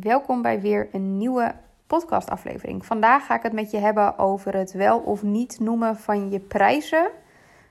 [0.00, 1.54] Welkom bij weer een nieuwe
[1.86, 2.86] podcastaflevering.
[2.86, 6.40] Vandaag ga ik het met je hebben over het wel of niet noemen van je
[6.40, 7.10] prijzen.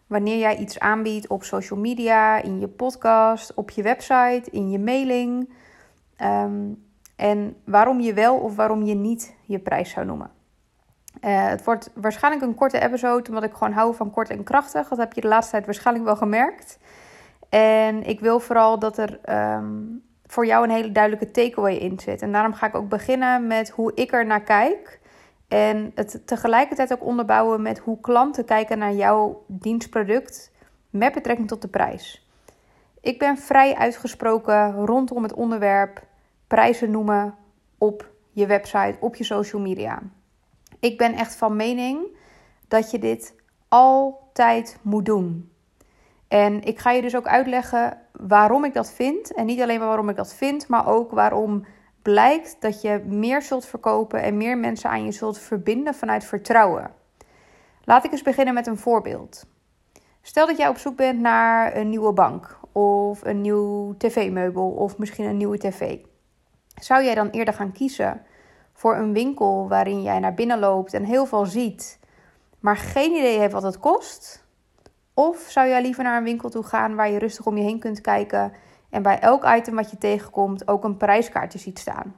[0.07, 4.79] Wanneer jij iets aanbiedt op social media, in je podcast, op je website, in je
[4.79, 5.49] mailing.
[6.15, 6.73] Ehm,
[7.15, 10.31] en waarom je wel of waarom je niet je prijs zou noemen.
[11.21, 14.87] Uh, het wordt waarschijnlijk een korte episode, omdat ik gewoon hou van kort en krachtig.
[14.87, 16.79] Dat heb je de laatste tijd waarschijnlijk wel gemerkt.
[17.49, 19.19] En ik wil vooral dat er
[19.55, 22.21] um, voor jou een hele duidelijke takeaway in zit.
[22.21, 24.99] En daarom ga ik ook beginnen met hoe ik er naar kijk.
[25.47, 30.51] En het tegelijkertijd ook onderbouwen met hoe klanten kijken naar jouw dienstproduct
[30.89, 32.27] met betrekking tot de prijs.
[33.01, 36.03] Ik ben vrij uitgesproken rondom het onderwerp
[36.47, 37.35] prijzen noemen
[37.77, 40.01] op je website, op je social media.
[40.79, 42.17] Ik ben echt van mening
[42.67, 43.35] dat je dit
[43.67, 45.51] altijd moet doen.
[46.31, 49.33] En ik ga je dus ook uitleggen waarom ik dat vind.
[49.33, 51.65] En niet alleen maar waarom ik dat vind, maar ook waarom
[52.01, 56.91] blijkt dat je meer zult verkopen en meer mensen aan je zult verbinden vanuit vertrouwen.
[57.83, 59.45] Laat ik eens beginnen met een voorbeeld.
[60.21, 64.97] Stel dat jij op zoek bent naar een nieuwe bank of een nieuw tv-meubel of
[64.97, 65.97] misschien een nieuwe tv.
[66.81, 68.21] Zou jij dan eerder gaan kiezen
[68.73, 71.99] voor een winkel waarin jij naar binnen loopt en heel veel ziet,
[72.59, 74.40] maar geen idee heeft wat het kost?
[75.21, 77.79] Of zou jij liever naar een winkel toe gaan waar je rustig om je heen
[77.79, 78.53] kunt kijken
[78.89, 82.15] en bij elk item wat je tegenkomt ook een prijskaartje ziet staan?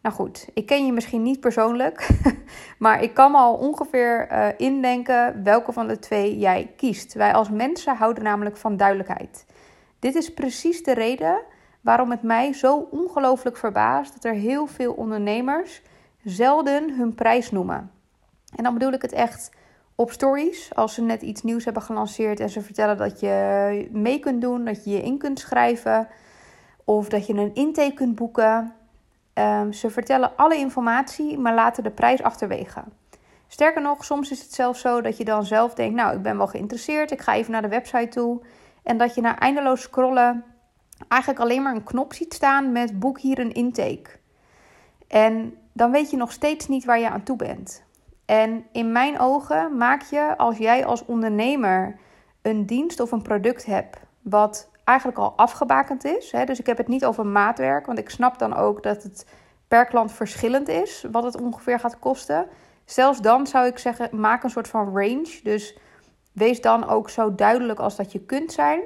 [0.00, 2.08] Nou goed, ik ken je misschien niet persoonlijk,
[2.78, 7.14] maar ik kan me al ongeveer uh, indenken welke van de twee jij kiest.
[7.14, 9.46] Wij als mensen houden namelijk van duidelijkheid.
[9.98, 11.42] Dit is precies de reden
[11.80, 15.82] waarom het mij zo ongelooflijk verbaast dat er heel veel ondernemers
[16.24, 17.90] zelden hun prijs noemen.
[18.56, 19.50] En dan bedoel ik het echt
[19.96, 20.74] op stories.
[20.74, 24.64] Als ze net iets nieuws hebben gelanceerd en ze vertellen dat je mee kunt doen,
[24.64, 26.08] dat je je in kunt schrijven
[26.84, 28.72] of dat je een intake kunt boeken.
[29.34, 32.84] Um, ze vertellen alle informatie, maar laten de prijs achterwege.
[33.48, 36.36] Sterker nog, soms is het zelfs zo dat je dan zelf denkt: Nou, ik ben
[36.36, 38.40] wel geïnteresseerd, ik ga even naar de website toe.
[38.82, 40.44] En dat je na eindeloos scrollen
[41.08, 44.10] eigenlijk alleen maar een knop ziet staan met boek hier een intake.
[45.08, 47.85] En dan weet je nog steeds niet waar je aan toe bent.
[48.26, 51.96] En in mijn ogen maak je, als jij als ondernemer
[52.42, 56.32] een dienst of een product hebt wat eigenlijk al afgebakend is.
[56.32, 59.26] Hè, dus ik heb het niet over maatwerk, want ik snap dan ook dat het
[59.68, 62.46] per klant verschillend is wat het ongeveer gaat kosten.
[62.84, 65.40] Zelfs dan zou ik zeggen, maak een soort van range.
[65.42, 65.78] Dus
[66.32, 68.80] wees dan ook zo duidelijk als dat je kunt zijn.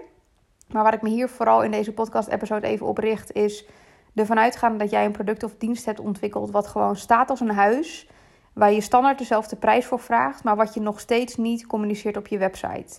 [0.68, 3.66] Maar waar ik me hier vooral in deze podcast-episode even op richt, is
[4.14, 7.50] ervan uitgaan dat jij een product of dienst hebt ontwikkeld wat gewoon staat als een
[7.50, 8.08] huis
[8.53, 12.27] waar je standaard dezelfde prijs voor vraagt, maar wat je nog steeds niet communiceert op
[12.27, 12.99] je website.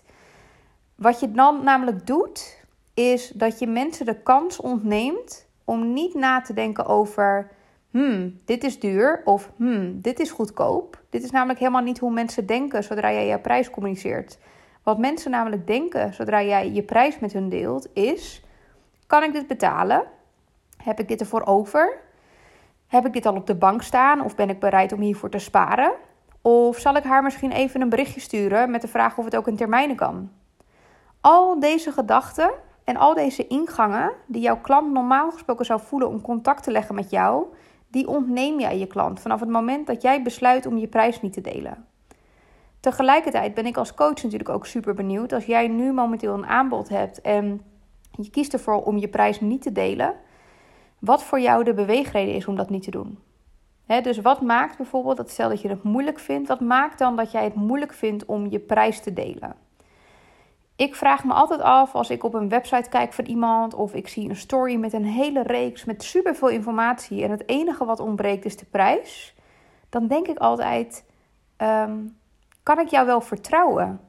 [0.96, 2.64] Wat je dan namelijk doet,
[2.94, 7.52] is dat je mensen de kans ontneemt om niet na te denken over,
[7.92, 11.02] hmm, dit is duur of hmm, dit is goedkoop.
[11.10, 14.38] Dit is namelijk helemaal niet hoe mensen denken zodra jij je prijs communiceert.
[14.84, 18.44] Wat mensen namelijk denken zodra jij je prijs met hun deelt, is:
[19.08, 20.04] kan ik dit betalen?
[20.78, 22.00] Heb ik dit ervoor over?
[22.92, 25.40] Heb ik dit al op de bank staan of ben ik bereid om hiervoor te
[25.40, 25.92] sparen?
[26.42, 29.48] Of zal ik haar misschien even een berichtje sturen met de vraag of het ook
[29.48, 30.32] in termijnen kan?
[31.22, 32.52] Al deze gedachten
[32.84, 36.96] en al deze ingangen die jouw klant normaal gesproken zou voelen om contact te leggen
[36.96, 37.46] met jou,
[37.88, 41.34] die ontneem jij je klant vanaf het moment dat jij besluit om je prijs niet
[41.34, 41.86] te delen.
[42.80, 46.90] Tegelijkertijd ben ik als coach natuurlijk ook super benieuwd als jij nu momenteel een aanbod
[46.90, 47.62] hebt en
[48.12, 50.16] je kiest ervoor om je prijs niet te delen
[51.02, 53.20] wat voor jou de beweegreden is om dat niet te doen.
[53.86, 57.32] dus wat maakt bijvoorbeeld, dat stel dat je het moeilijk vindt, wat maakt dan dat
[57.32, 59.56] jij het moeilijk vindt om je prijs te delen?
[60.76, 64.08] Ik vraag me altijd af als ik op een website kijk van iemand of ik
[64.08, 68.46] zie een story met een hele reeks met superveel informatie en het enige wat ontbreekt
[68.46, 69.36] is de prijs.
[69.90, 71.06] Dan denk ik altijd:
[71.58, 71.98] ehm,
[72.64, 74.00] kan ik jou wel vertrouwen?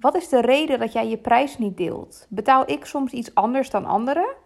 [0.00, 2.26] Wat is de reden dat jij je prijs niet deelt?
[2.28, 4.40] Betaal ik soms iets anders dan anderen?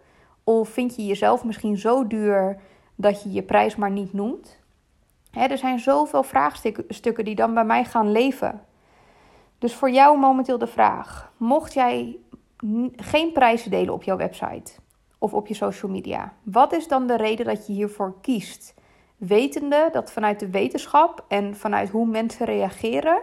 [0.49, 2.57] Of vind je jezelf misschien zo duur
[2.95, 4.59] dat je je prijs maar niet noemt?
[5.31, 8.61] er zijn zoveel vraagstukken die dan bij mij gaan leven.
[9.57, 12.17] Dus voor jou momenteel de vraag: mocht jij
[12.95, 14.71] geen prijzen delen op jouw website
[15.17, 18.73] of op je social media, wat is dan de reden dat je hiervoor kiest?
[19.17, 23.21] Wetende dat vanuit de wetenschap en vanuit hoe mensen reageren,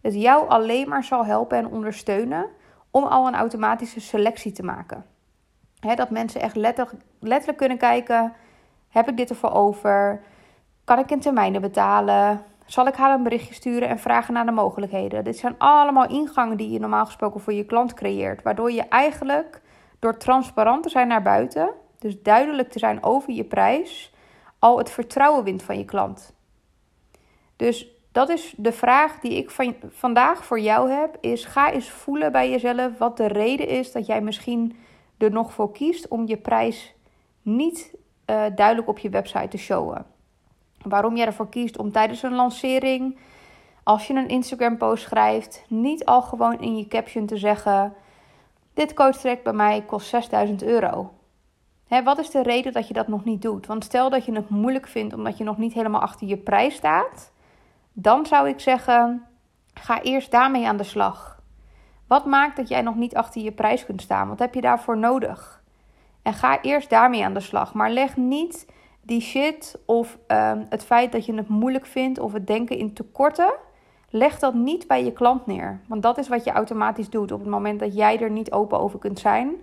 [0.00, 2.46] het jou alleen maar zal helpen en ondersteunen
[2.90, 5.09] om al een automatische selectie te maken
[5.80, 8.32] dat mensen echt letterlijk, letterlijk kunnen kijken:
[8.88, 10.20] heb ik dit ervoor over?
[10.84, 12.44] Kan ik in termijnen betalen?
[12.66, 15.24] Zal ik haar een berichtje sturen en vragen naar de mogelijkheden?
[15.24, 18.42] Dit zijn allemaal ingangen die je normaal gesproken voor je klant creëert.
[18.42, 19.60] Waardoor je eigenlijk
[19.98, 24.14] door transparant te zijn naar buiten, dus duidelijk te zijn over je prijs,
[24.58, 26.34] al het vertrouwen wint van je klant.
[27.56, 31.16] Dus dat is de vraag die ik van, vandaag voor jou heb.
[31.20, 34.76] Is ga eens voelen bij jezelf wat de reden is dat jij misschien
[35.22, 36.94] er nog voor kiest om je prijs
[37.42, 37.94] niet
[38.26, 40.06] uh, duidelijk op je website te showen.
[40.82, 43.18] Waarom jij ervoor kiest om tijdens een lancering,
[43.82, 47.94] als je een Instagram post schrijft, niet al gewoon in je caption te zeggen:
[48.74, 51.12] Dit coach traject bij mij kost 6000 euro.
[51.86, 53.66] Hè, wat is de reden dat je dat nog niet doet?
[53.66, 56.74] Want stel dat je het moeilijk vindt omdat je nog niet helemaal achter je prijs
[56.74, 57.32] staat,
[57.92, 59.26] dan zou ik zeggen:
[59.74, 61.39] ga eerst daarmee aan de slag.
[62.10, 64.28] Wat maakt dat jij nog niet achter je prijs kunt staan?
[64.28, 65.62] Wat heb je daarvoor nodig?
[66.22, 67.74] En ga eerst daarmee aan de slag.
[67.74, 68.66] Maar leg niet
[69.02, 72.92] die shit of ehm, het feit dat je het moeilijk vindt of het denken in
[72.92, 73.52] tekorten.
[74.08, 75.80] Leg dat niet bij je klant neer.
[75.86, 77.32] Want dat is wat je automatisch doet.
[77.32, 79.54] Op het moment dat jij er niet open over kunt zijn,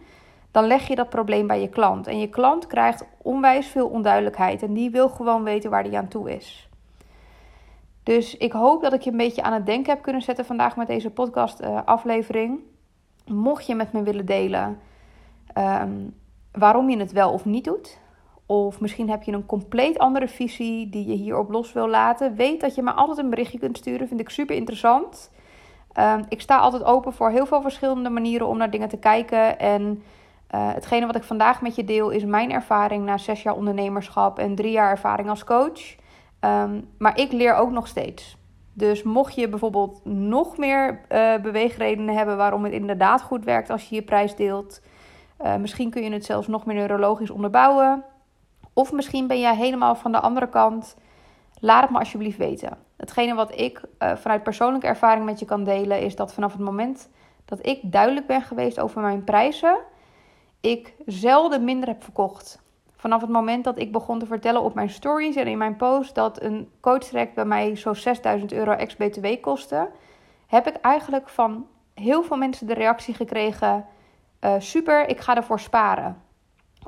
[0.51, 2.07] dan leg je dat probleem bij je klant.
[2.07, 4.63] En je klant krijgt onwijs veel onduidelijkheid.
[4.63, 6.69] En die wil gewoon weten waar die aan toe is.
[8.07, 10.75] Dus ik hoop dat ik je een beetje aan het denken heb kunnen zetten vandaag
[10.75, 12.59] met deze podcast-aflevering.
[13.25, 14.79] Eh, Mocht je met me willen delen
[15.53, 15.91] ehm,
[16.51, 17.99] waarom je het wel of niet doet.
[18.45, 22.35] Of misschien heb je een compleet andere visie die je hierop los wil laten.
[22.35, 24.07] Weet dat je me altijd een berichtje kunt sturen.
[24.07, 25.31] Vind ik super interessant.
[25.91, 29.59] Ehm, ik sta altijd open voor heel veel verschillende manieren om naar dingen te kijken.
[29.59, 30.03] En
[30.55, 34.39] uh, hetgene wat ik vandaag met je deel is mijn ervaring na zes jaar ondernemerschap
[34.39, 35.95] en drie jaar ervaring als coach.
[36.47, 38.37] Ehm, maar ik leer ook nog steeds.
[38.73, 43.89] Dus mocht je bijvoorbeeld nog meer uh, beweegredenen hebben waarom het inderdaad goed werkt als
[43.89, 44.81] je je prijs deelt.
[45.41, 48.03] Uh, misschien kun je het zelfs nog meer neurologisch onderbouwen.
[48.73, 50.95] Of misschien ben jij helemaal van de andere kant.
[51.59, 52.77] Laat het me alsjeblieft weten.
[52.97, 56.61] Hetgene wat ik uh, vanuit persoonlijke ervaring met je kan delen, is dat vanaf het
[56.61, 57.09] moment
[57.45, 59.77] dat ik duidelijk ben geweest over mijn prijzen,
[60.61, 62.65] ik zelden minder heb verkocht.
[62.97, 66.15] Vanaf het moment dat ik begon te vertellen op mijn stories en in mijn post
[66.15, 69.89] dat een coach bij mij zo'n 6000 euro ex-BTW kostte,
[70.47, 73.85] heb ik eigenlijk van heel veel mensen de reactie gekregen:
[74.41, 76.21] uh, super, ik ga ervoor sparen.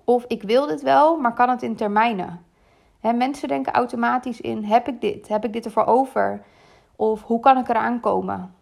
[0.04, 2.46] Of ik wil dit wel, maar kan het in termijnen?
[3.00, 5.28] He, mensen denken automatisch in: heb ik dit?
[5.28, 6.42] Heb ik dit ervoor over?
[6.96, 8.56] Of hoe kan ik eraan komen?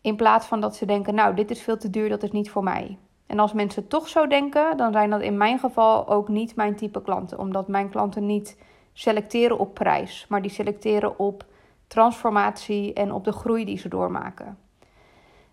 [0.00, 2.50] In plaats van dat ze denken: nou, dit is veel te duur, dat is niet
[2.50, 2.98] voor mij.
[3.28, 6.76] En als mensen toch zo denken, dan zijn dat in mijn geval ook niet mijn
[6.76, 7.38] type klanten.
[7.38, 8.58] Omdat mijn klanten niet
[8.92, 11.44] selecteren op prijs, maar die selecteren op
[11.86, 14.58] transformatie en op de groei die ze doormaken.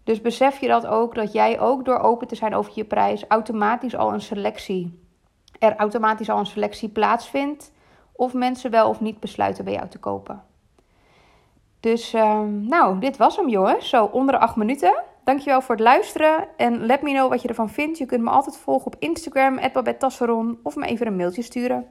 [0.04, 3.26] Dus besef je dat ook, dat jij ook door open te zijn over je prijs
[3.28, 5.00] automatisch al een selectie,
[5.60, 7.74] er automatisch al een selectie plaatsvindt.
[8.18, 10.44] Of mensen wel of niet besluiten bij jou te kopen.
[11.80, 13.90] Dus nou, nou, dit was hem jongens.
[13.90, 15.04] Zo onder de acht minuten.
[15.26, 17.98] Dankjewel voor het luisteren en let me know wat je ervan vindt.
[17.98, 21.88] Je kunt me altijd volgen op Instagram, @babettasseron of me even een mailtje sturen.